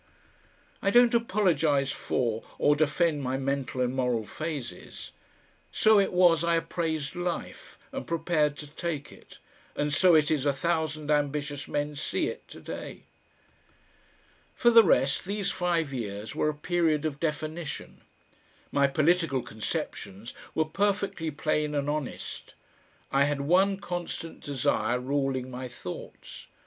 [0.81, 5.11] I don't apologise for, or defend my mental and moral phases.
[5.71, 9.37] So it was I appraised life and prepared to take it,
[9.75, 13.03] and so it is a thousand ambitious men see it to day....
[14.55, 18.01] For the rest these five years were a period of definition.
[18.71, 22.55] My political conceptions were perfectly plain and honest.
[23.11, 26.47] I had one constant desire ruling my thoughts.